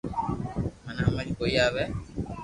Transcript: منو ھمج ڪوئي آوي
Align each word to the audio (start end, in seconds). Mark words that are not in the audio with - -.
منو 0.83 1.01
ھمج 1.09 1.27
ڪوئي 1.37 1.53
آوي 1.65 1.85